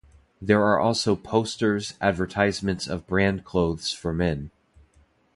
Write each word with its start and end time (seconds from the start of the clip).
There 0.41 0.63
are 0.63 0.79
also 0.79 1.15
posters, 1.15 1.93
advertisements 2.01 2.87
of 2.87 3.05
brand 3.05 3.45
clothes 3.45 3.93
for 3.93 4.11
men. 4.11 4.49